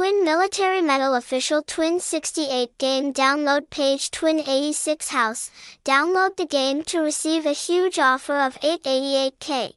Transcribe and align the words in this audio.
Twin 0.00 0.24
Military 0.24 0.80
Medal 0.80 1.14
official 1.14 1.62
Twin 1.62 2.00
68 2.00 2.78
game 2.78 3.12
download 3.12 3.68
page 3.68 4.10
Twin 4.10 4.40
86 4.40 5.08
House. 5.10 5.50
Download 5.84 6.34
the 6.38 6.46
game 6.46 6.82
to 6.84 7.00
receive 7.00 7.44
a 7.44 7.52
huge 7.52 7.98
offer 7.98 8.40
of 8.40 8.58
888k. 8.60 9.74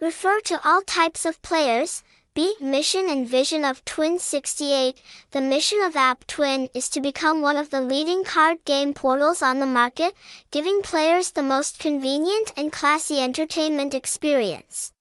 Refer 0.00 0.40
to 0.40 0.60
all 0.64 0.80
types 0.80 1.26
of 1.26 1.42
players, 1.42 2.02
B. 2.32 2.54
Mission 2.60 3.10
and 3.10 3.28
vision 3.28 3.64
of 3.64 3.84
Twin 3.84 4.20
68. 4.20 5.02
The 5.32 5.40
mission 5.40 5.82
of 5.82 5.96
App 5.96 6.24
Twin 6.28 6.68
is 6.72 6.88
to 6.90 7.00
become 7.00 7.42
one 7.42 7.56
of 7.56 7.70
the 7.70 7.80
leading 7.80 8.22
card 8.22 8.64
game 8.64 8.94
portals 8.94 9.42
on 9.42 9.58
the 9.58 9.66
market, 9.66 10.14
giving 10.52 10.80
players 10.80 11.32
the 11.32 11.42
most 11.42 11.80
convenient 11.80 12.52
and 12.56 12.70
classy 12.70 13.18
entertainment 13.18 13.94
experience. 13.94 14.92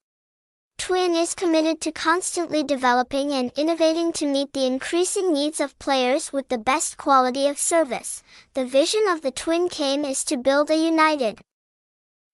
Twin 0.80 1.14
is 1.14 1.36
committed 1.36 1.80
to 1.82 1.92
constantly 1.92 2.64
developing 2.64 3.32
and 3.32 3.52
innovating 3.56 4.12
to 4.14 4.26
meet 4.26 4.54
the 4.54 4.66
increasing 4.66 5.32
needs 5.32 5.60
of 5.60 5.78
players 5.78 6.34
with 6.34 6.50
the 6.50 6.58
best 6.58 6.98
quality 6.98 7.46
of 7.46 7.60
service. 7.60 8.24
The 8.56 8.66
vision 8.66 9.04
of 9.08 9.22
the 9.22 9.30
Twin 9.30 9.68
game 9.68 10.04
is 10.04 10.24
to 10.24 10.38
build 10.38 10.72
a 10.72 10.76
united, 10.76 11.42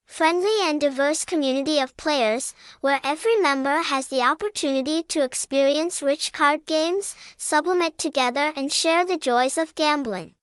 friendly 0.05 0.57
and 0.61 0.79
diverse 0.79 1.25
community 1.25 1.79
of 1.79 1.97
players, 1.97 2.53
where 2.81 2.99
every 3.03 3.35
member 3.38 3.81
has 3.81 4.07
the 4.07 4.21
opportunity 4.21 5.03
to 5.03 5.23
experience 5.23 6.01
rich 6.01 6.31
card 6.31 6.66
games, 6.66 7.16
supplement 7.38 7.97
together 7.97 8.53
and 8.55 8.71
share 8.71 9.05
the 9.05 9.17
joys 9.17 9.57
of 9.57 9.75
gambling. 9.75 10.33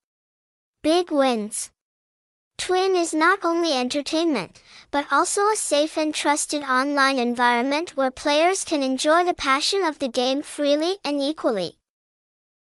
Big 0.82 1.10
wins. 1.10 1.70
Twin 2.58 2.94
is 2.96 3.14
not 3.14 3.44
only 3.44 3.72
entertainment, 3.72 4.62
but 4.90 5.06
also 5.10 5.48
a 5.48 5.56
safe 5.56 5.96
and 5.96 6.14
trusted 6.14 6.62
online 6.62 7.18
environment 7.18 7.96
where 7.96 8.10
players 8.10 8.64
can 8.64 8.82
enjoy 8.82 9.24
the 9.24 9.34
passion 9.34 9.82
of 9.84 9.98
the 9.98 10.08
game 10.08 10.42
freely 10.42 10.98
and 11.04 11.20
equally. 11.20 11.78